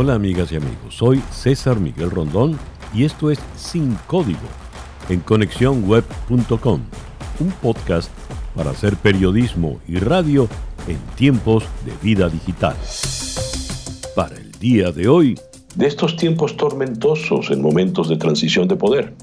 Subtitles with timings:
[0.00, 2.56] Hola amigas y amigos, soy César Miguel Rondón
[2.94, 4.38] y esto es Sin Código
[5.08, 6.82] en conexiónweb.com,
[7.40, 8.08] un podcast
[8.54, 10.46] para hacer periodismo y radio
[10.86, 12.76] en tiempos de vida digital.
[14.14, 15.36] Para el día de hoy,
[15.74, 19.14] de estos tiempos tormentosos en momentos de transición de poder.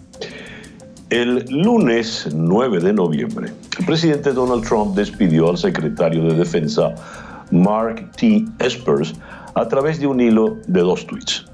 [1.10, 6.94] El lunes 9 de noviembre, el presidente Donald Trump despidió al secretario de Defensa
[7.50, 8.44] Mark T.
[8.60, 9.14] Espers
[9.56, 11.46] a través de un hilo de dos tweets.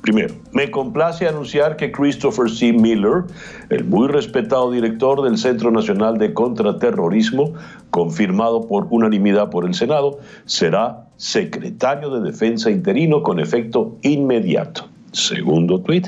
[0.00, 2.72] Primero, me complace anunciar que Christopher C.
[2.72, 3.24] Miller,
[3.68, 7.52] el muy respetado director del Centro Nacional de Contraterrorismo,
[7.90, 14.88] confirmado por unanimidad por el Senado, será secretario de Defensa interino con efecto inmediato.
[15.12, 16.04] Segundo tweet,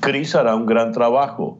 [0.00, 1.56] Chris hará un gran trabajo.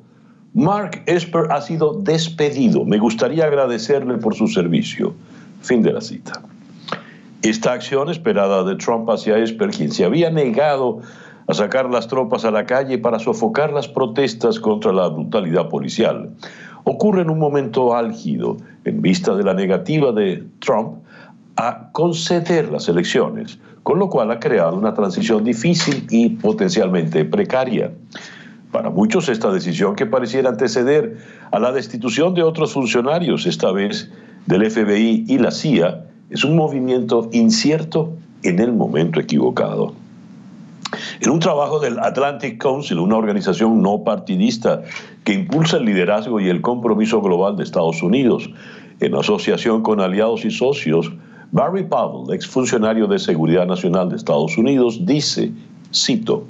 [0.54, 2.84] Mark Esper ha sido despedido.
[2.84, 5.15] Me gustaría agradecerle por su servicio.
[5.62, 6.43] Fin de la cita.
[7.44, 11.00] Esta acción esperada de Trump hacia Esper, quien se había negado
[11.46, 16.30] a sacar las tropas a la calle para sofocar las protestas contra la brutalidad policial,
[16.84, 21.04] ocurre en un momento álgido en vista de la negativa de Trump
[21.56, 27.92] a conceder las elecciones, con lo cual ha creado una transición difícil y potencialmente precaria.
[28.73, 31.18] Para muchos esta decisión que pareciera anteceder
[31.51, 34.10] a la destitución de otros funcionarios, esta vez
[34.46, 39.94] del FBI y la CIA, es un movimiento incierto en el momento equivocado.
[41.20, 44.82] En un trabajo del Atlantic Council, una organización no partidista
[45.24, 48.50] que impulsa el liderazgo y el compromiso global de Estados Unidos,
[49.00, 51.10] en asociación con aliados y socios,
[51.52, 55.52] Barry Powell, exfuncionario de Seguridad Nacional de Estados Unidos, dice,
[55.92, 56.45] cito,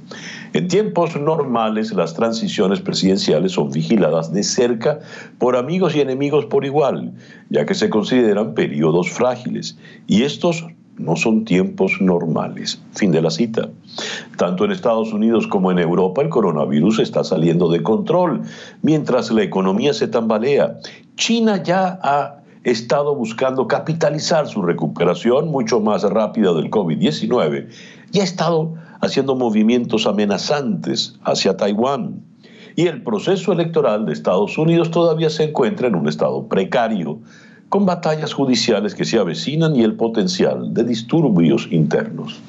[0.54, 5.00] en tiempos normales las transiciones presidenciales son vigiladas de cerca
[5.38, 7.12] por amigos y enemigos por igual,
[7.50, 10.64] ya que se consideran periodos frágiles, y estos
[10.96, 12.80] no son tiempos normales.
[12.92, 13.68] Fin de la cita.
[14.36, 18.42] Tanto en Estados Unidos como en Europa el coronavirus está saliendo de control,
[18.82, 20.78] mientras la economía se tambalea.
[21.16, 27.66] China ya ha estado buscando capitalizar su recuperación mucho más rápida del COVID-19
[28.12, 32.22] y ha estado haciendo movimientos amenazantes hacia Taiwán.
[32.76, 37.20] Y el proceso electoral de Estados Unidos todavía se encuentra en un estado precario,
[37.68, 42.40] con batallas judiciales que se avecinan y el potencial de disturbios internos.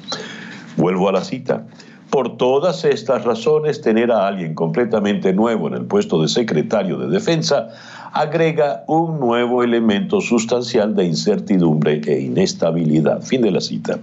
[0.76, 1.66] Vuelvo a la cita.
[2.10, 7.08] Por todas estas razones, tener a alguien completamente nuevo en el puesto de secretario de
[7.08, 7.68] Defensa
[8.12, 13.20] agrega un nuevo elemento sustancial de incertidumbre e inestabilidad.
[13.22, 13.98] Fin de la cita.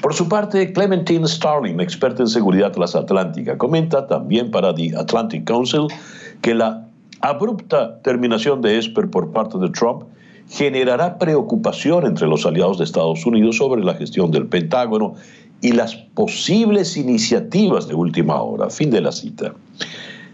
[0.00, 5.88] Por su parte, Clementine Starling, experta en seguridad transatlántica, comenta también para The Atlantic Council
[6.40, 6.86] que la
[7.20, 10.04] abrupta terminación de Esper por parte de Trump
[10.48, 15.14] generará preocupación entre los aliados de Estados Unidos sobre la gestión del Pentágono
[15.60, 18.70] y las posibles iniciativas de última hora.
[18.70, 19.54] Fin de la cita.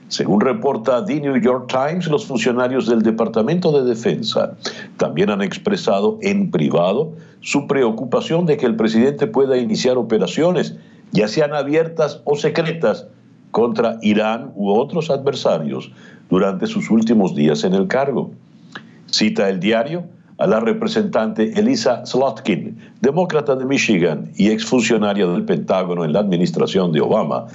[0.08, 4.54] Según reporta The New York Times, los funcionarios del Departamento de Defensa
[4.96, 10.76] también han expresado en privado su preocupación de que el presidente pueda iniciar operaciones,
[11.12, 13.06] ya sean abiertas o secretas,
[13.50, 15.92] contra Irán u otros adversarios
[16.28, 18.32] durante sus últimos días en el cargo.
[19.06, 20.04] Cita el diario
[20.38, 26.92] a la representante Elisa Slotkin, demócrata de Michigan y exfuncionaria del Pentágono en la administración
[26.92, 27.46] de Obama,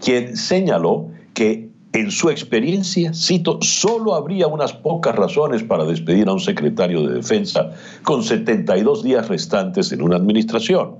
[0.00, 6.32] quien señaló que en su experiencia, cito, solo habría unas pocas razones para despedir a
[6.34, 7.70] un secretario de defensa
[8.02, 10.96] con 72 días restantes en una administración.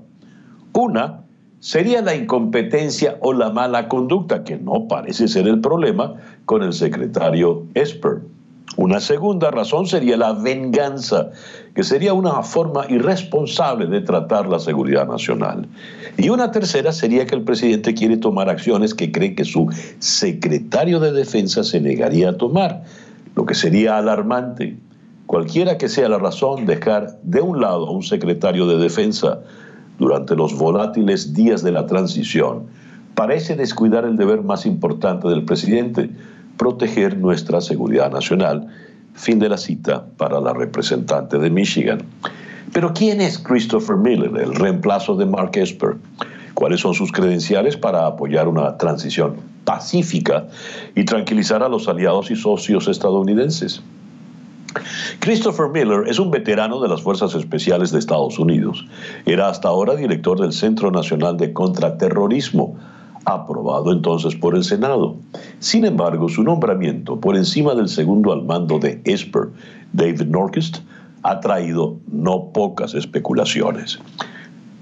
[0.73, 1.21] Una
[1.59, 6.15] sería la incompetencia o la mala conducta, que no parece ser el problema
[6.45, 8.21] con el secretario Esper.
[8.75, 11.31] Una segunda razón sería la venganza,
[11.73, 15.67] que sería una forma irresponsable de tratar la seguridad nacional.
[16.17, 19.69] Y una tercera sería que el presidente quiere tomar acciones que cree que su
[19.99, 22.83] secretario de defensa se negaría a tomar,
[23.35, 24.77] lo que sería alarmante.
[25.25, 29.39] Cualquiera que sea la razón, dejar de un lado a un secretario de defensa
[29.97, 32.67] durante los volátiles días de la transición
[33.17, 36.11] parece descuidar el deber más importante del presidente,
[36.57, 38.67] proteger nuestra seguridad nacional.
[39.13, 42.03] Fin de la cita para la representante de Michigan.
[42.73, 45.95] Pero ¿quién es Christopher Miller, el reemplazo de Mark Esper?
[46.53, 50.47] ¿Cuáles son sus credenciales para apoyar una transición pacífica
[50.95, 53.81] y tranquilizar a los aliados y socios estadounidenses?
[55.19, 58.85] Christopher Miller es un veterano de las Fuerzas Especiales de Estados Unidos.
[59.25, 62.75] Era hasta ahora director del Centro Nacional de Contraterrorismo,
[63.27, 65.15] aprobado entonces por el Senado.
[65.59, 69.49] Sin embargo, su nombramiento por encima del segundo al mando de Esper,
[69.91, 70.77] David Norquist,
[71.23, 73.99] ha traído no pocas especulaciones.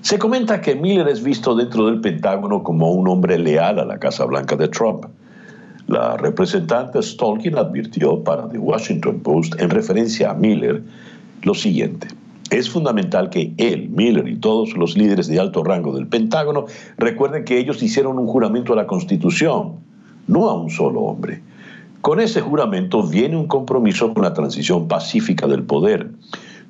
[0.02, 3.98] Se comenta que Miller es visto dentro del Pentágono como un hombre leal a la
[3.98, 5.06] Casa Blanca de Trump.
[5.88, 10.84] La representante Stolkin advirtió para The Washington Post en referencia a Miller
[11.42, 12.08] lo siguiente.
[12.56, 16.68] Es fundamental que él, Miller y todos los líderes de alto rango del Pentágono
[16.98, 19.74] recuerden que ellos hicieron un juramento a la Constitución,
[20.28, 21.42] no a un solo hombre.
[22.00, 26.12] Con ese juramento viene un compromiso con la transición pacífica del poder.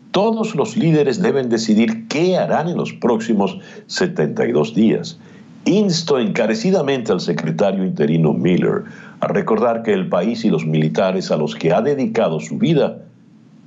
[0.09, 5.19] Todos los líderes deben decidir qué harán en los próximos 72 días.
[5.65, 8.85] Insto encarecidamente al secretario interino Miller
[9.19, 13.04] a recordar que el país y los militares a los que ha dedicado su vida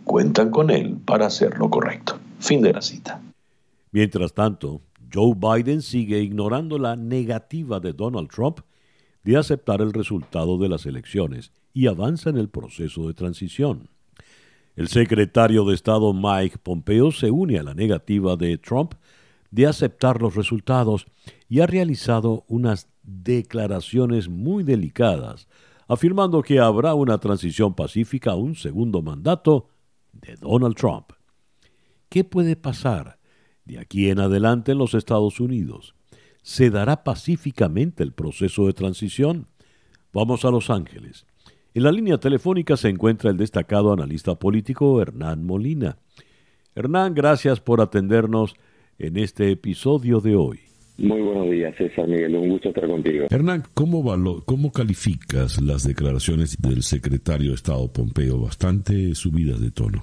[0.09, 2.19] cuentan con él para hacer lo correcto.
[2.41, 3.21] Fin de la cita.
[3.93, 4.81] Mientras tanto,
[5.13, 8.61] Joe Biden sigue ignorando la negativa de Donald Trump
[9.23, 13.91] de aceptar el resultado de las elecciones y avanza en el proceso de transición.
[14.77, 18.95] El secretario de Estado Mike Pompeo se une a la negativa de Trump
[19.51, 21.07] de aceptar los resultados
[21.49, 25.49] y ha realizado unas declaraciones muy delicadas,
[25.87, 29.69] afirmando que habrá una transición pacífica a un segundo mandato
[30.21, 31.13] de Donald Trump.
[32.09, 33.19] ¿Qué puede pasar
[33.65, 35.95] de aquí en adelante en los Estados Unidos?
[36.43, 39.49] ¿Se dará pacíficamente el proceso de transición?
[40.13, 41.27] Vamos a Los Ángeles.
[41.75, 45.99] En la línea telefónica se encuentra el destacado analista político Hernán Molina.
[46.75, 48.55] Hernán, gracias por atendernos
[48.99, 50.68] en este episodio de hoy.
[50.99, 52.35] Muy buenos días, César Miguel.
[52.35, 53.29] Un gusto estar contigo.
[53.31, 54.03] Hernán, ¿cómo,
[54.45, 58.41] ¿cómo calificas las declaraciones del secretario de Estado Pompeo?
[58.41, 60.03] Bastante subidas de tono.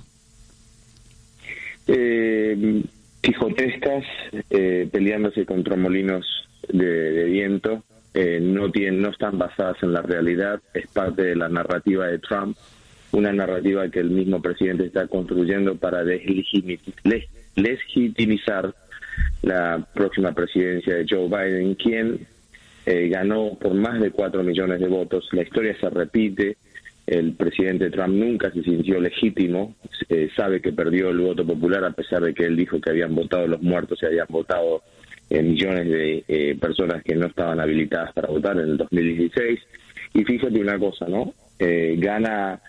[1.88, 2.82] Eh,
[3.20, 4.06] quijotescas,
[4.50, 6.26] eh, peleándose contra molinos
[6.70, 7.84] de, viento,
[8.14, 12.20] eh, no, tienen, no están basadas en la realidad, es parte de la narrativa de
[12.20, 12.56] Trump,
[13.12, 18.74] una narrativa que el mismo presidente está construyendo para deslegitimizar
[19.42, 22.28] la próxima presidencia de Joe Biden, quien
[22.86, 25.28] eh, ganó por más de 4 millones de votos.
[25.32, 26.58] La historia se repite.
[27.08, 29.76] El presidente Trump nunca se sintió legítimo,
[30.10, 33.14] eh, sabe que perdió el voto popular a pesar de que él dijo que habían
[33.14, 34.82] votado los muertos y habían votado
[35.30, 39.60] eh, millones de personas que no estaban habilitadas para votar en el 2016.
[40.16, 41.34] Y fíjate una cosa, ¿no?
[41.60, 42.60] gana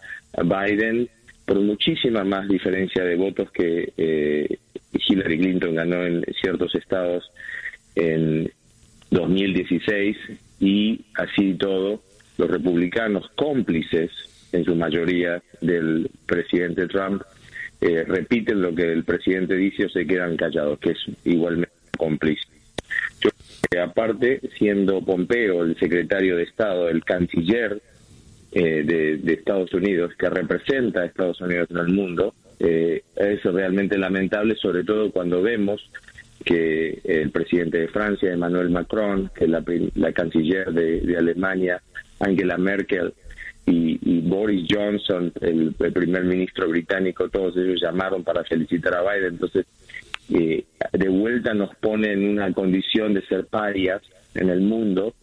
[0.44, 1.08] Biden
[1.44, 4.58] por muchísima más diferencia de votos que
[5.06, 7.30] Hillary Clinton ganó en ciertos estados
[7.94, 8.50] en
[9.10, 10.16] 2016
[10.60, 12.02] y así todo
[12.38, 14.10] los republicanos cómplices
[14.52, 17.22] en su mayoría del presidente Trump
[17.80, 22.46] eh, repiten lo que el presidente dice o se quedan callados, que es igualmente cómplice.
[23.20, 23.30] Yo,
[23.82, 27.82] aparte, siendo Pompeo el secretario de Estado, el canciller
[28.52, 33.42] eh, de, de Estados Unidos, que representa a Estados Unidos en el mundo, eh, es
[33.42, 35.90] realmente lamentable, sobre todo cuando vemos
[36.44, 39.64] que el presidente de Francia, Emmanuel Macron, que la,
[39.94, 41.82] la canciller de, Alemania,
[42.20, 43.12] Angela Merkel,
[43.68, 49.34] y, Boris Johnson, el, primer ministro británico, todos ellos llamaron para felicitar a Biden.
[49.34, 49.66] Entonces,
[50.32, 54.02] eh, de vuelta nos pone en una condición de ser parias
[54.34, 55.14] en el mundo,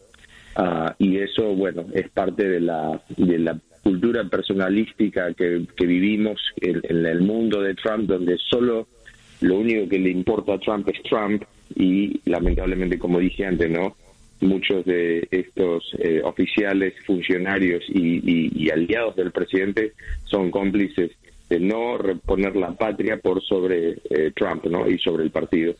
[0.58, 7.06] ah, y eso, bueno, es parte de la, de la cultura personalística que, vivimos en,
[7.06, 8.88] el mundo de Trump, donde solo
[9.42, 11.44] lo único que le importa a Trump es Trump
[11.76, 13.96] y lamentablemente, como dije antes, no
[14.40, 19.94] muchos de estos eh, oficiales, funcionarios y, aliados del presidente
[20.26, 21.12] son cómplices
[21.50, 24.90] de no reponer la patria por sobre eh, Trump ¿no?
[24.90, 25.76] y sobre el partido.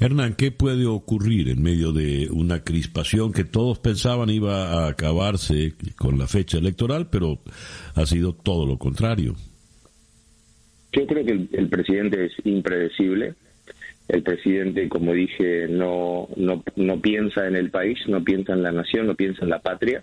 [0.00, 5.74] Hernán, ¿qué puede ocurrir en medio de una crispación que todos pensaban iba a acabarse
[5.96, 7.38] con la fecha electoral, pero
[7.94, 9.34] ha sido todo lo contrario?
[10.92, 13.34] Yo creo que el, presidente es impredecible.
[14.08, 18.72] El presidente, como dije, no, no, no piensa en el país, no piensa en la
[18.72, 20.02] nación, no piensa en la patria,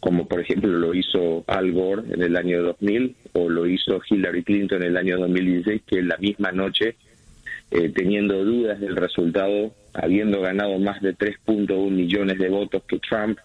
[0.00, 4.44] como por ejemplo lo hizo Al Gore en el año 2000 o lo hizo Hillary
[4.44, 6.96] Clinton en el año 2016, que la misma noche
[7.70, 13.38] eh, teniendo dudas del resultado, habiendo ganado más de 3.1 millones de votos que Trump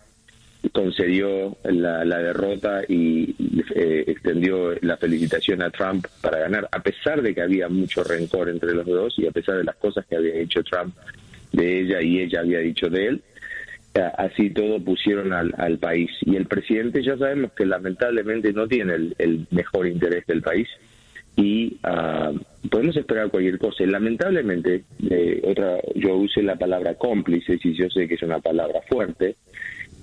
[0.71, 3.35] concedió la, derrota y
[3.75, 8.47] eh, extendió la felicitación a Trump para ganar, a pesar de que había mucho rencor
[8.47, 10.95] entre los dos y a pesar de las cosas que había hecho Trump
[11.51, 13.21] de ella y ella había dicho de él.
[14.17, 16.09] Así todo pusieron al, país.
[16.21, 20.67] Y el presidente ya sabemos que lamentablemente no tiene el mejor interés del país
[21.35, 22.37] y uh,
[22.69, 23.85] podemos esperar cualquier cosa.
[23.85, 28.81] Lamentablemente, eh, otra, yo usé la palabra cómplices y yo sé que es una palabra
[28.87, 29.35] fuerte.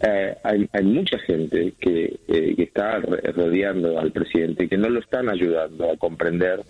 [0.03, 5.01] Eh, hay, hay, mucha gente que, eh, que, está rodeando al presidente que no lo
[5.01, 6.61] están ayudando a comprender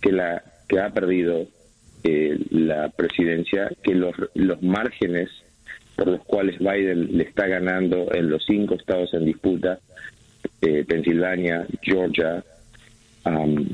[0.00, 1.46] que la que ha perdido
[2.02, 5.28] eh, la presidencia que los, los márgenes
[5.96, 9.80] por los cuales Biden le está ganando en los cinco estados en disputa,
[10.60, 12.42] Pensilvania, Georgia,
[13.26, 13.66] eh,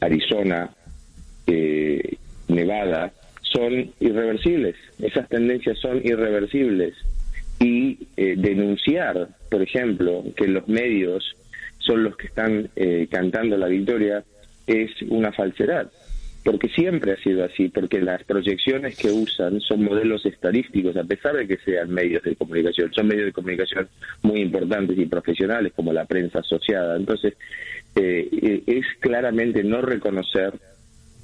[0.00, 0.70] Arizona,
[2.48, 3.12] Nevada,
[3.42, 4.76] son irreversibles.
[5.00, 6.94] Esas tendencias son irreversibles.
[7.58, 11.36] Y denunciar, por ejemplo, que los medios
[11.78, 12.70] son los que están
[13.10, 14.24] cantando la victoria
[14.66, 15.90] es una falsedad
[16.42, 21.36] porque siempre ha sido así, porque las proyecciones que usan son modelos estadísticos, a pesar
[21.36, 23.88] de que sean medios de comunicación, son medios de comunicación
[24.22, 26.96] muy importantes y profesionales como la prensa asociada.
[26.96, 27.34] Entonces,
[27.96, 30.54] eh, es claramente no reconocer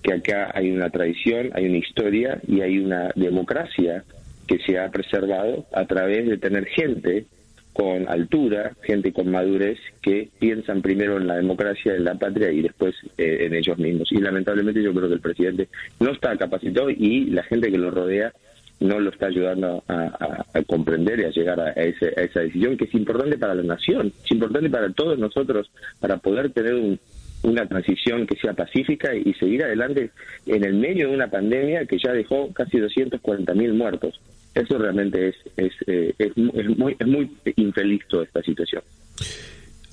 [0.02, 4.04] que acá hay una tradición, hay una historia y hay una democracia
[4.46, 7.26] que se ha preservado a través de tener gente
[7.72, 12.62] con altura, gente con madurez, que piensan primero en la democracia, en la patria y
[12.62, 14.10] después eh, en ellos mismos.
[14.12, 15.68] Y lamentablemente yo creo que el presidente
[16.00, 18.32] no está capacitado y la gente que lo rodea
[18.80, 23.38] no lo está ayudando a, comprender y a llegar a, esa decisión que es importante
[23.38, 26.98] para la nación, es importante para todos nosotros, para poder tener
[27.42, 30.10] una transición que sea pacífica y seguir adelante
[30.46, 34.20] en el medio de una pandemia que ya dejó casi 240 mil muertos.
[34.54, 38.82] Eso realmente es, es, eh, es, muy, es muy infeliz toda esta situación.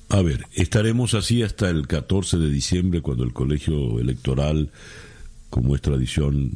[0.08, 4.70] A ver, estaremos así hasta el 14 de diciembre cuando el colegio electoral,
[5.54, 6.50] como es tradición,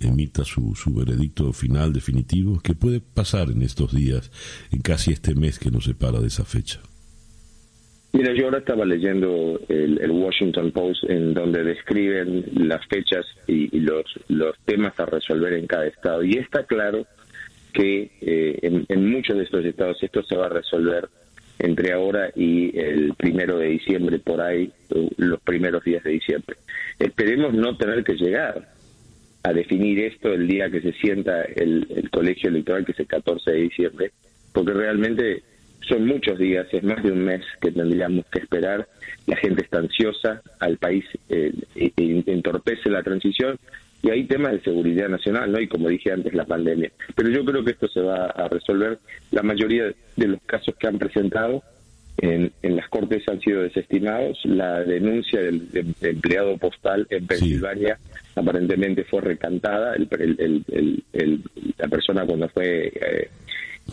[0.00, 2.60] emita su, su veredicto final definitivo.
[2.60, 4.28] ¿Qué puede pasar en estos días,
[4.72, 6.80] en casi este mes que nos separa de esa fecha?
[8.12, 13.82] Mira, yo ahora estaba leyendo el, Washington Post en donde describen las fechas y, y,
[13.82, 16.24] los, los temas a resolver en cada estado.
[16.24, 17.06] Y está claro
[17.72, 21.08] que eh, en, muchos de estos estados esto se va a resolver
[21.60, 24.72] entre ahora y el primero de diciembre, por ahí,
[25.16, 26.56] los primeros días de diciembre.
[26.98, 28.68] Esperemos no tener que llegar
[29.42, 33.50] a definir esto el día que se sienta el, colegio electoral, que es el 14
[33.50, 34.10] de diciembre,
[34.52, 35.42] porque realmente
[35.86, 38.86] son muchos días, es más de un mes que tendríamos que esperar,
[39.26, 41.52] la gente está ansiosa, al país eh,
[41.96, 43.58] entorpece la transición
[44.02, 45.60] y hay temas de seguridad nacional, ¿no?
[45.60, 46.90] Y como dije antes, la pandemia.
[47.14, 48.98] Pero yo creo que esto se va a resolver.
[49.30, 51.62] La mayoría de los casos que han presentado
[52.16, 54.38] en, en las cortes han sido desestimados.
[54.44, 55.68] La denuncia del,
[56.00, 57.98] empleado postal en Pensilvania
[58.34, 59.94] aparentemente fue recantada.
[59.94, 60.08] El,
[61.12, 61.42] el,
[61.76, 63.30] la persona cuando fue eh,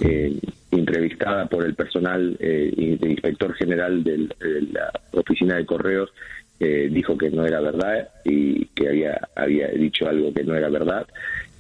[0.02, 0.40] eh,
[0.72, 2.72] entrevistada por el personal eh,
[3.02, 4.30] inspector general de
[4.72, 6.12] la oficina de correos
[6.60, 10.70] eh, dijo que no era verdad y que había, había dicho algo que no era
[10.70, 11.08] verdad.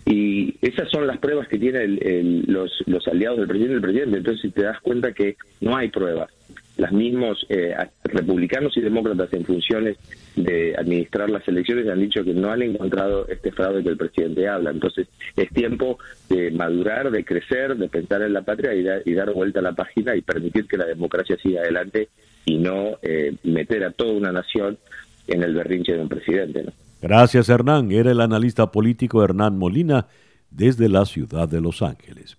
[0.05, 1.99] Y esas son las pruebas que tienen
[2.47, 4.17] los, los aliados del presidente y presidente.
[4.17, 6.31] Entonces, si te das cuenta que no hay pruebas,
[6.77, 9.97] las mismos eh, republicanos y demócratas en funciones
[10.35, 14.47] de administrar las elecciones han dicho que no han encontrado este fraude que el presidente
[14.47, 14.69] habla.
[14.69, 15.97] Entonces, es tiempo
[16.29, 19.73] de madurar, de crecer, de pensar en la patria y, y dar vuelta a la
[19.73, 22.09] página y permitir que la democracia siga adelante
[22.47, 24.77] y no eh, meter a toda una nación
[25.27, 26.65] en el berrinche de un presidente.
[27.01, 27.91] Gracias, Hernán.
[27.91, 30.07] Era el analista político Hernán Molina
[30.49, 32.37] desde la ciudad de Los Ángeles.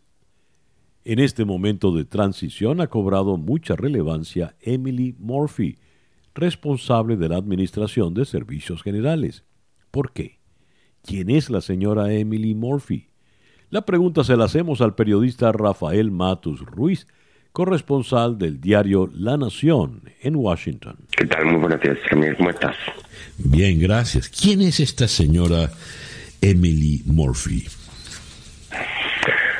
[1.04, 5.76] En este momento de transición ha cobrado mucha relevancia Emily Murphy,
[6.34, 9.44] responsable de la Administración de Servicios Generales.
[9.90, 10.38] ¿Por qué?
[11.04, 13.08] ¿Quién es la señora Emily Murphy?
[13.68, 17.06] La pregunta se la hacemos al periodista Rafael Matus Ruiz,
[17.58, 20.94] corresponsal del diario La Nación en Washington.
[21.10, 21.46] ¿Qué tal?
[21.46, 21.98] Muy buenos días,
[22.36, 22.76] ¿Cómo estás?
[23.36, 24.28] Bien, gracias.
[24.28, 25.68] ¿Quién es esta señora
[26.40, 27.66] Emily Murphy?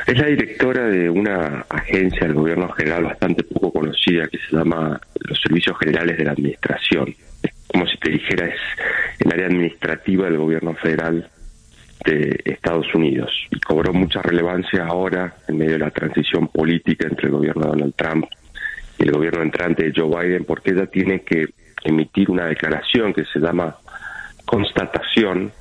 [0.07, 5.01] Es la directora de una agencia del gobierno general bastante poco conocida que se llama
[5.19, 7.13] los Servicios Generales de la Administración.
[7.67, 8.61] como si te dijera, es
[9.19, 11.29] el área administrativa del gobierno federal
[12.45, 17.33] Estados Unidos y cobró mucha relevancia ahora en medio de la transición política entre el
[17.33, 18.27] gobierno de Donald Trump
[18.99, 21.47] y el gobierno entrante de Joe Biden porque ella tiene que
[21.85, 23.77] emitir una declaración que se llama
[24.45, 25.53] constatación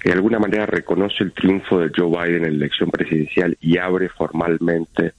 [0.00, 3.78] que de alguna manera reconoce el triunfo de Joe Biden en la elección presidencial y
[3.78, 5.12] abre formalmente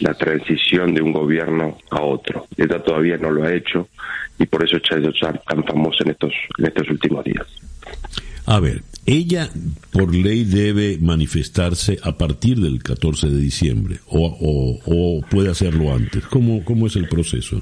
[0.00, 2.46] la transición de un gobierno a otro.
[2.56, 3.88] Ella todavía no lo ha hecho
[4.38, 7.46] y por eso ha hecho tan famosa en estos, en estos últimos días.
[8.46, 9.48] A ver, ella
[9.92, 16.24] por ley debe manifestarse a partir del 14 de diciembre o, puede hacerlo antes.
[16.26, 17.60] ¿Cómo, ¿Cómo es el proceso?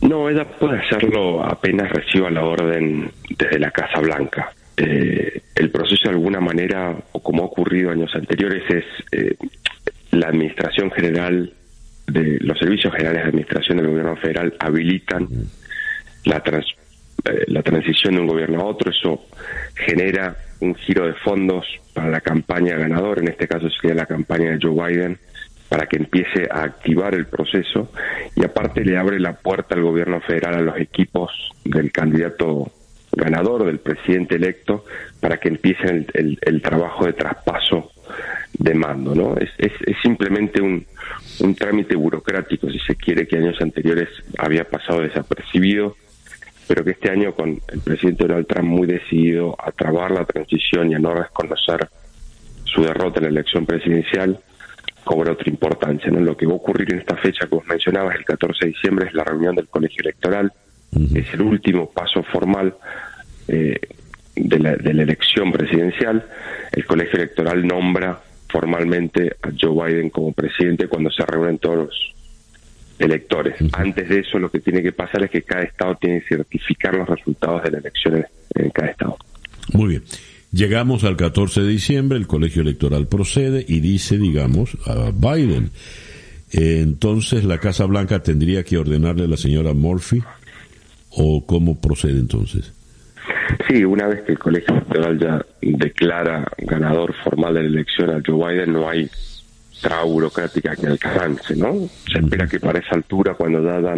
[0.00, 4.52] No, ella puede hacerlo apenas reciba la orden desde la Casa Blanca.
[4.76, 9.36] Eh, el proceso de alguna manera, o como ha ocurrido años anteriores, es eh,
[10.12, 11.52] la Administración General
[12.06, 15.28] de los Servicios Generales de Administración del Gobierno Federal habilitan
[16.24, 16.66] la, trans,
[17.46, 19.24] la transición de un gobierno a otro, eso
[19.74, 24.50] genera un giro de fondos para la campaña ganadora, en este caso sería la campaña
[24.50, 25.18] de Joe Biden,
[25.68, 27.92] para que empiece a activar el proceso
[28.34, 31.30] y aparte le abre la puerta al gobierno federal a los equipos
[31.64, 32.72] del candidato
[33.12, 34.84] ganador, del presidente electo,
[35.20, 37.92] para que empiecen el, trabajo de traspaso
[38.52, 39.14] de mando.
[39.14, 39.36] ¿no?
[39.36, 39.72] Es, es,
[40.02, 40.84] simplemente un,
[41.38, 44.08] un trámite burocrático, si se quiere, que años anteriores
[44.38, 45.96] había pasado desapercibido,
[46.70, 50.88] pero que este año con el presidente Donald Trump muy decidido a trabar la transición
[50.88, 51.88] y a no reconocer
[52.62, 54.38] su derrota en la elección presidencial,
[55.02, 56.12] cobra otra importancia.
[56.12, 56.20] ¿no?
[56.20, 59.08] Lo que va a ocurrir en esta fecha que vos mencionabas, el 14 de diciembre,
[59.08, 60.52] es la reunión del colegio electoral,
[61.12, 62.76] es el último paso formal
[63.48, 63.80] eh,
[64.36, 66.24] de, la, de la elección presidencial.
[66.70, 72.14] El colegio electoral nombra formalmente a Joe Biden como presidente cuando se reúnen todos los
[73.00, 73.56] electores.
[73.72, 76.94] Antes de eso, lo que tiene que pasar es que cada estado tiene que certificar
[76.94, 79.16] los resultados de la elección en cada estado.
[79.72, 80.02] Muy bien.
[80.52, 85.70] Llegamos al 14 de diciembre, el colegio electoral procede y dice, digamos, a Biden.
[86.52, 90.22] entonces, la Casa Blanca tendría que ordenarle a la señora Murphy
[91.10, 92.72] o cómo procede entonces.
[93.68, 98.22] Sí, una vez que el colegio electoral ya declara ganador formal de la elección a
[98.24, 99.08] Joe Biden, no hay
[99.80, 101.88] traba burocrática que alcance, ¿no?
[102.10, 103.94] Se espera que para esa altura, cuando ya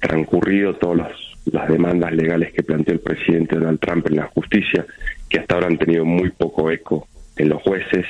[0.00, 1.12] transcurrido todas
[1.46, 4.86] las demandas legales que planteó el presidente Donald Trump en la justicia,
[5.28, 8.06] que hasta ahora han tenido muy poco eco en los jueces,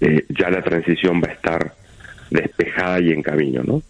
[0.00, 1.74] eh, ya la transición va a estar
[2.30, 3.82] despejada y en camino, ¿no?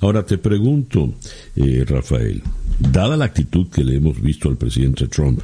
[0.00, 1.14] Ahora te pregunto,
[1.56, 2.42] eh, Rafael,
[2.78, 5.40] dada la actitud que le hemos visto al presidente Trump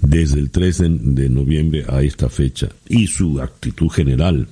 [0.00, 4.48] desde el 13 de noviembre a esta fecha y su actitud general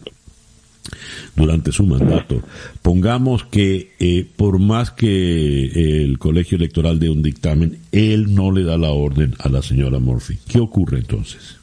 [1.34, 2.42] durante su mandato.
[2.82, 8.64] Pongamos que eh, por más que el colegio electoral dé un dictamen, él no le
[8.64, 10.38] da la orden a la señora Murphy.
[10.48, 11.58] ¿Qué ocurre entonces?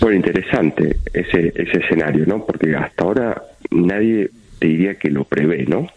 [0.00, 2.44] Bueno, interesante ese, ese escenario, ¿no?
[2.44, 5.88] Porque hasta ahora nadie te diría que lo prevé, ¿no?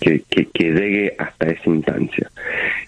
[0.00, 0.22] Que,
[0.54, 2.30] llegue hasta esa instancia.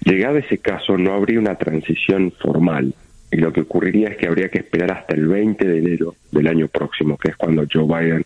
[0.05, 2.95] Llegado ese caso, no habría una transición formal
[3.31, 6.47] y lo que ocurriría es que habría que esperar hasta el 20 de enero del
[6.47, 8.25] año próximo, que es cuando Joe Biden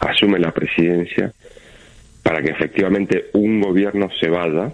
[0.00, 1.32] asume la presidencia,
[2.22, 4.72] para que efectivamente un gobierno se vaya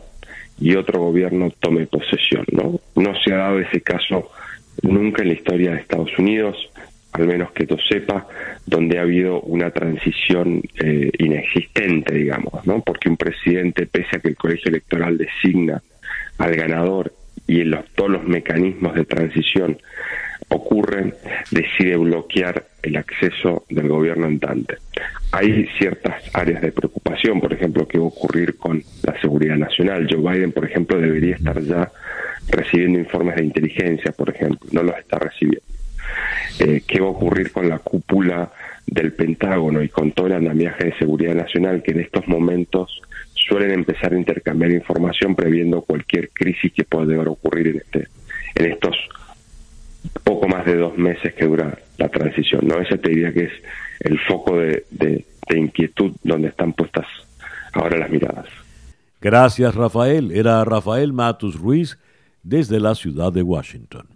[0.58, 2.44] y otro gobierno tome posesión.
[2.52, 4.30] No, no se ha dado ese caso
[4.82, 6.56] nunca en la historia de Estados Unidos,
[7.16, 8.26] al menos que yo sepa,
[8.66, 12.82] donde ha habido una transición eh, inexistente, digamos, ¿no?
[12.82, 15.82] porque un presidente, pese a que el colegio electoral designa
[16.36, 17.12] al ganador
[17.46, 19.78] y en los, todos los mecanismos de transición
[20.48, 21.14] ocurren,
[21.50, 24.76] decide bloquear el acceso del gobierno entrante.
[25.32, 30.06] Hay ciertas áreas de preocupación, por ejemplo, qué va a ocurrir con la seguridad nacional.
[30.08, 31.90] Joe Biden, por ejemplo, debería estar ya
[32.50, 35.75] recibiendo informes de inteligencia, por ejemplo, no los está recibiendo.
[36.58, 38.50] Eh, ¿Qué va a ocurrir con la cúpula
[38.86, 43.02] del Pentágono y con todo el andamiaje de seguridad nacional que en estos momentos
[43.34, 48.08] suelen empezar a intercambiar información previendo cualquier crisis que pueda llegar ocurrir en este
[48.54, 48.96] en estos
[50.24, 53.52] poco más de dos meses que dura la transición no ese te diría que es
[54.00, 57.06] el foco de, de inquietud donde están puestas
[57.72, 58.46] ahora las miradas.
[59.20, 60.32] Gracias Rafael.
[60.32, 61.98] Era Rafael Matus Ruiz
[62.42, 64.15] desde la ciudad de Washington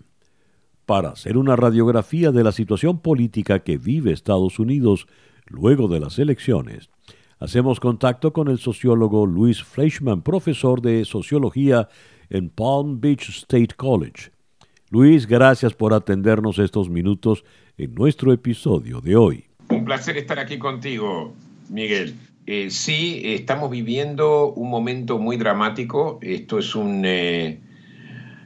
[0.90, 5.06] para hacer una radiografía de la situación política que vive Estados Unidos
[5.46, 6.90] luego de las elecciones
[7.38, 11.88] Hacemos contacto con el sociólogo Luis Fleischman, profesor de sociología
[12.28, 14.32] en Palm Beach State College.
[14.90, 17.44] Luis, gracias por atendernos estos minutos
[17.78, 19.44] en nuestro episodio de hoy.
[19.68, 21.34] Un placer estar aquí contigo,
[21.68, 22.16] Miguel.
[22.46, 26.18] Eh, sí, estamos viviendo un momento muy dramático.
[26.20, 27.04] Esto es un...
[27.04, 27.60] Eh,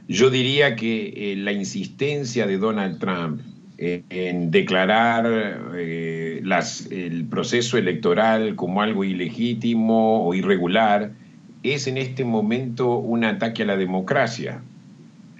[0.07, 3.41] yo diría que eh, la insistencia de Donald Trump
[3.77, 5.25] en declarar
[5.75, 11.11] eh, las, el proceso electoral como algo ilegítimo o irregular
[11.61, 14.61] es en este momento un ataque a la democracia,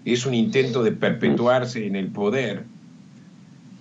[0.04, 2.63] es un intento de perpetuarse en el poder,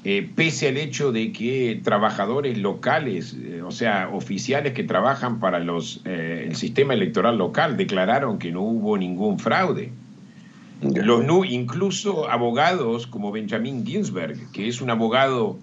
[0.05, 6.03] eh, pese al hecho de que trabajadores locales, o sea, oficiales que trabajan para los,
[6.05, 9.91] el sistema electoral local, declararon que no hubo ningún fraude.
[10.93, 15.59] Los incluso abogados como Benjamin Ginsberg, que es un abogado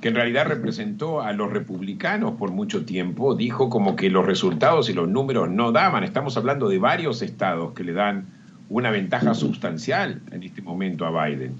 [0.00, 4.88] que en realidad representó a los republicanos por mucho tiempo, dijo como que los resultados
[4.88, 6.04] y los números no daban.
[6.04, 8.26] Estamos hablando de varios estados que le dan
[8.68, 11.54] una ventaja sustancial en este momento a Biden.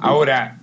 [0.00, 0.58] Ahora,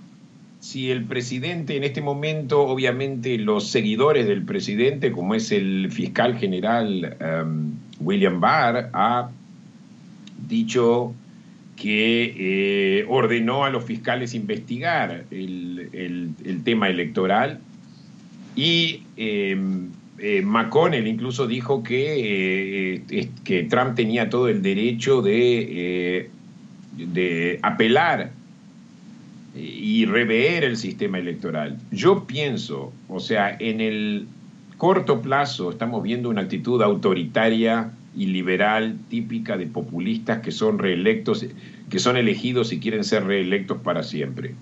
[0.60, 6.36] si el presidente en este momento, obviamente los seguidores del presidente, como es el fiscal
[6.36, 9.30] general um, William Barr, ha
[10.50, 11.14] dicho
[11.76, 17.58] que eh, ordenó a los fiscales investigar el, tema electoral
[18.54, 26.28] y em, eh, McConnell incluso dijo que, eh, que Trump tenía todo el derecho de,
[26.96, 28.32] de apelar
[29.56, 31.78] y rever el sistema electoral.
[31.90, 34.26] Yo pienso, o sea, en el
[34.76, 41.46] corto plazo estamos viendo una actitud autoritaria y liberal típica de populistas que son reelectos,
[41.88, 44.54] que son elegidos y quieren ser reelectos para siempre.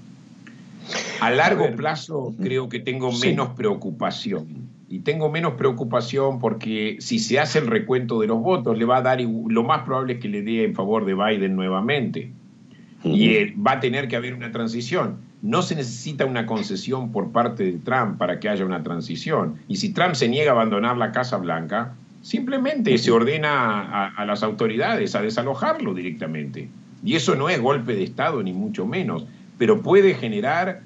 [1.20, 4.68] A largo plazo creo que tengo menos preocupación.
[4.90, 8.98] Y tengo menos preocupación porque si se hace el recuento de los votos, le va
[8.98, 12.32] a dar, lo más probable es que le dé en favor de Biden nuevamente.
[13.04, 15.18] Y va a tener que haber una transición.
[15.42, 19.56] No se necesita una concesión por parte de Trump para que haya una transición.
[19.68, 21.94] Y si Trump se niega a abandonar la Casa Blanca,
[22.28, 26.68] Simplemente se ordena a, las autoridades a desalojarlo directamente.
[27.02, 29.24] Y eso no es golpe de Estado, ni mucho menos,
[29.56, 30.82] pero puede generar,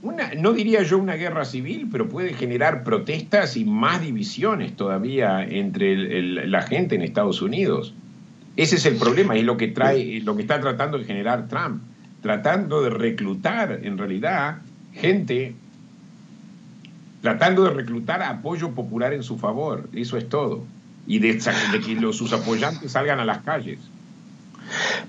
[0.00, 5.44] una, no diría yo una guerra civil, pero puede generar protestas y más divisiones todavía
[5.44, 7.92] entre la gente en Estados Unidos.
[8.56, 11.82] Ese es el problema, es lo que trae, lo que está tratando de generar Trump,
[12.22, 14.56] tratando de reclutar en realidad
[14.94, 15.54] gente
[17.22, 20.62] tratando de reclutar apoyo popular en su favor, eso es todo,
[21.06, 23.78] y de, que los, sus apoyantes salgan a las calles.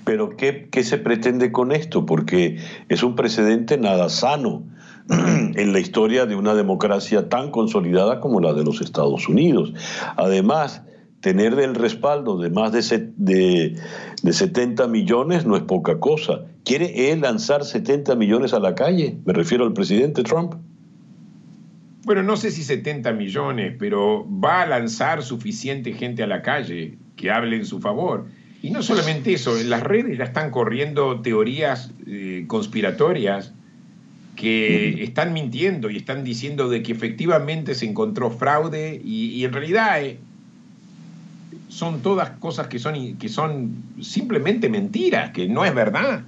[0.04, 2.06] Pero ¿qué, ¿qué, se pretende con esto?
[2.06, 4.62] Porque es un precedente nada sano
[5.08, 9.72] en la historia de una democracia tan consolidada como la de los Estados Unidos.
[10.16, 10.82] Además,
[11.20, 13.76] tener el respaldo de más de, de,
[14.22, 16.42] de 70 millones no es poca cosa.
[16.64, 19.18] ¿Quiere él lanzar 70 millones a la calle?
[19.24, 20.54] Me refiero al presidente Trump
[22.08, 26.94] bueno, no sé si 70 millones, pero va a lanzar suficiente gente a la calle
[27.16, 28.24] que hable en su favor.
[28.62, 33.52] Y no solamente eso, en las redes ya están corriendo teorías eh, conspiratorias
[34.36, 40.02] que están mintiendo y están diciendo de que efectivamente se encontró fraude y, en realidad
[40.02, 40.18] eh,
[41.68, 46.22] son todas cosas que son, que son simplemente mentiras, que no es verdad.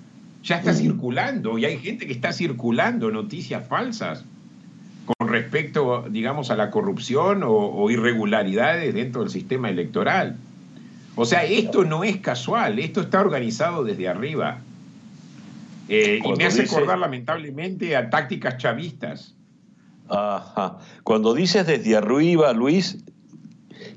[0.45, 4.27] Ya está circulando y hay gente que está circulando noticias falsas
[5.31, 10.37] respecto, digamos, a la corrupción o, irregularidades dentro del sistema electoral.
[11.17, 14.59] O sea, esto no es casual, esto está organizado desde arriba.
[15.89, 19.35] Eh, y me hace acordar lamentablemente a tácticas chavistas.
[20.09, 20.79] Ajá.
[21.03, 22.99] Cuando dices desde arriba, Luis,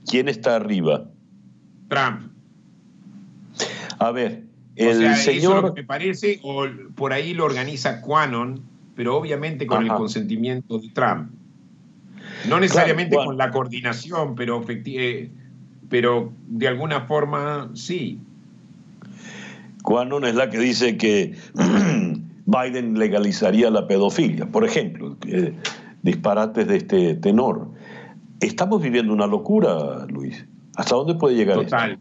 [0.08, 1.06] ¿quién está arriba?
[1.88, 2.32] Trump.
[4.00, 4.44] A ver,
[4.76, 5.66] el señor.
[5.66, 6.66] Eso me parece, o
[6.96, 8.62] por ahí lo organiza Quanon,
[8.96, 11.32] pero obviamente con el consentimiento de Trump.
[12.48, 15.30] No necesariamente con la coordinación, pero, eh,
[15.90, 18.20] pero de alguna forma sí.
[19.84, 21.36] Quanon es la que dice que
[22.46, 25.18] Biden legalizaría la pedofilia, por ejemplo,
[26.02, 27.70] disparates de este tenor.
[28.40, 30.46] Estamos viviendo una locura, Luis.
[30.76, 32.00] ¿Hasta dónde puede llegar Total.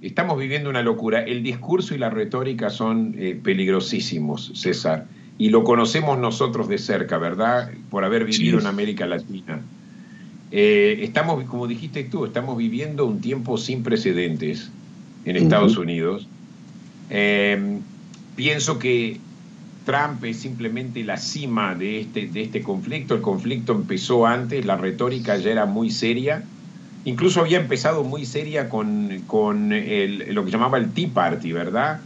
[0.00, 1.22] Estamos viviendo una locura.
[1.22, 5.06] El discurso y la retórica son eh, peligrosísimos, César
[5.38, 7.70] y lo conocemos nosotros de cerca, ¿verdad?
[7.90, 9.60] Por haber vivido en América Latina.
[10.50, 14.70] Eh, estamos, como dijiste tú, estamos viviendo un tiempo sin precedentes
[15.24, 16.28] en Estados Unidos.
[17.10, 17.78] Eh,
[18.36, 19.18] pienso que
[19.86, 23.14] Trump es simplemente la cima de este, de este conflicto.
[23.14, 26.44] El conflicto empezó antes, la retórica ya era muy seria.
[27.04, 32.00] Incluso había empezado muy seria con, con lo que llamaba el Tea Party, ¿verdad?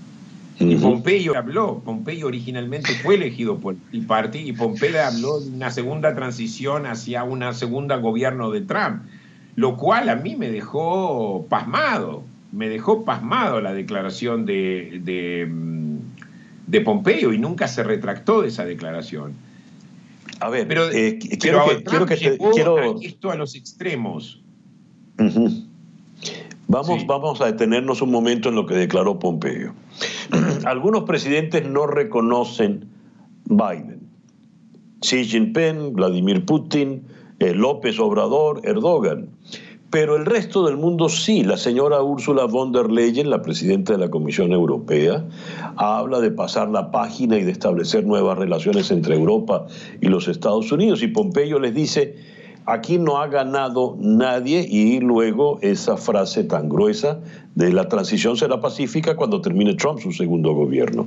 [0.59, 5.71] Y Pompeyo habló, Pompeyo originalmente fue elegido por el Party y Pompeyo habló de una
[5.71, 9.03] segunda transición hacia un segundo gobierno de Trump,
[9.55, 15.99] lo cual a mí me dejó pasmado, me dejó pasmado la declaración de, de, mm,
[16.69, 19.35] de Pompeyo y nunca se retractó de esa declaración.
[20.41, 22.17] A ver, pero, eh, quiero, que, quiero que
[22.53, 23.01] quiero...
[23.01, 24.43] esto a los extremos.
[26.69, 29.73] Vamos, vamos a detenernos un momento en lo que declaró Pompeo.
[30.65, 32.89] Algunos presidentes no reconocen
[33.45, 34.01] Biden.
[35.01, 37.07] Xi Jinping, Vladimir Putin,
[37.39, 39.29] eh, López Obrador, Erdogan.
[39.91, 41.45] Pero el resto del mundo sí.
[41.45, 45.25] La señora Ursula von der Leyen, la presidenta de la Comisión Europea,
[45.77, 49.67] habla de pasar la página y de establecer nuevas relaciones entre Europa
[50.01, 51.03] y los Estados Unidos.
[51.03, 52.17] Y Pompeyo les dice,
[52.67, 57.21] Aquí no ha ganado nadie y luego esa frase tan gruesa
[57.55, 61.07] de la transición será pacífica cuando termine Trump su segundo gobierno.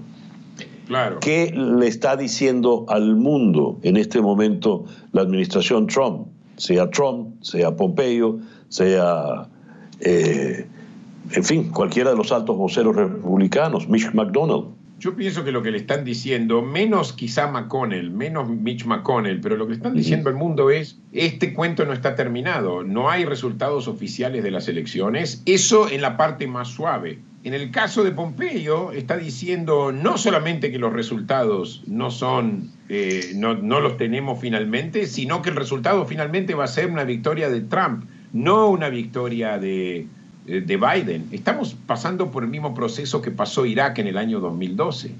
[0.88, 1.20] Claro.
[1.20, 6.28] ¿Qué le está diciendo al mundo en este momento la administración Trump?
[6.56, 9.48] Sea Trump, sea Pompeo, sea
[10.00, 10.66] eh,
[11.32, 14.66] en fin, cualquiera de los altos voceros republicanos, Mitch McDonald.
[15.00, 19.56] Yo pienso que lo que le están diciendo, menos quizá McConnell, menos Mitch McConnell, pero
[19.56, 23.24] lo que le están diciendo al mundo es, este cuento no está terminado, no hay
[23.24, 27.20] resultados oficiales de las elecciones, eso en la parte más suave.
[27.46, 33.32] En el caso de Pompeyo está diciendo no solamente que los resultados no son, eh,
[33.36, 37.50] no, no los tenemos finalmente, sino que el resultado finalmente va a ser una victoria
[37.50, 40.08] de Trump, no una victoria de,
[40.50, 41.28] de Biden.
[41.32, 45.12] Estamos pasando por el mismo proceso que pasó Irak en el año 2012,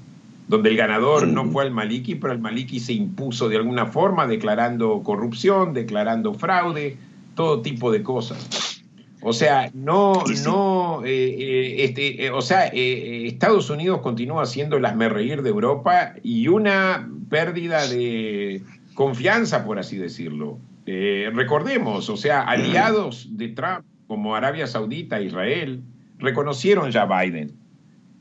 [0.48, 4.26] donde el ganador no fue al Maliki, pero el Maliki se impuso de alguna forma,
[4.26, 6.96] declarando corrupción, declarando fraude,
[7.36, 8.82] todo tipo de cosas.
[9.22, 15.42] O sea, no, no, eh, eh, este, o sea, Estados Unidos continúa siendo el reír
[15.42, 18.62] de Europa y una pérdida de
[18.94, 20.58] confianza, por así decirlo.
[20.86, 25.84] recordemos, o sea, aliados de Trump como Arabia Saudita, Israel,
[26.18, 27.52] reconocieron ya a Biden.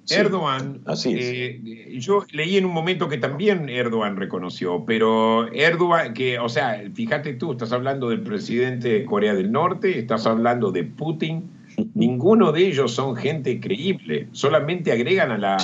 [0.07, 6.37] Erdogan, así eh, yo leí en un momento que también Erdogan reconoció, pero Erdogan, que,
[6.37, 10.83] o sea, fíjate tú, estás hablando del presidente de Corea del Norte, estás hablando de
[10.83, 11.49] Putin,
[11.95, 15.57] ninguno de ellos son gente creíble, solamente agregan a la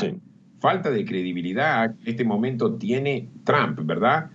[0.59, 4.31] falta de credibilidad que en este momento tiene Trump, ¿verdad?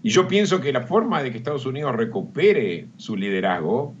[0.00, 3.96] Y yo pienso que la forma de que Estados Unidos recupere su liderazgo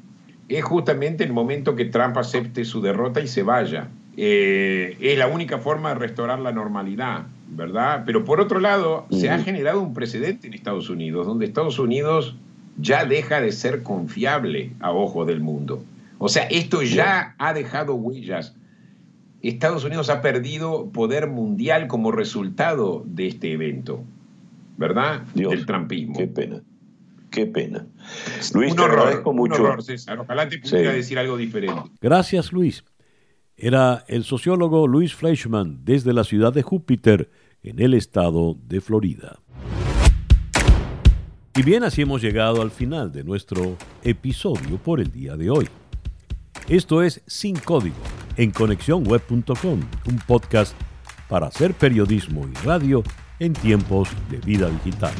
[0.48, 3.88] es justamente el momento que Trump acepte su derrota y se vaya.
[4.16, 8.04] Eh, es la única forma de restaurar la normalidad, ¿verdad?
[8.06, 12.36] Pero por otro lado, se ha generado un precedente en Estados Unidos, donde Estados Unidos
[12.76, 15.82] ya deja de ser confiable a ojo del mundo.
[16.18, 18.54] O sea, esto ya ha dejado huellas.
[19.42, 24.02] Estados Unidos ha perdido poder mundial como resultado de este evento,
[24.78, 25.22] ¿verdad?
[25.34, 26.16] Del trumpismo.
[26.16, 26.62] Qué pena.
[27.34, 27.84] Qué pena.
[28.54, 29.56] Luis, un te agradezco mucho.
[29.56, 30.20] Un horror, César.
[30.20, 31.90] Ojalá te pudiera decir algo diferente.
[32.00, 32.84] Gracias, Luis.
[33.56, 37.30] Era el sociólogo Luis Fleischman desde la ciudad de Júpiter,
[37.62, 39.40] en el estado de Florida.
[41.56, 45.68] Y bien, así hemos llegado al final de nuestro episodio por el día de hoy.
[46.68, 47.96] Esto es Sin Código
[48.36, 50.76] en conexiónweb.com, un podcast
[51.28, 53.02] para hacer periodismo y radio
[53.38, 55.14] en tiempos de vida digital.